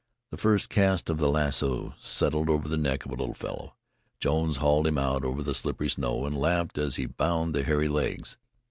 [0.31, 3.75] The first cast of the lasso settled over the neck of a little fellow.
[4.19, 7.87] Jones hauled him out over the slippery snow and laughed as he bound the hairy
[7.87, 8.35] legs.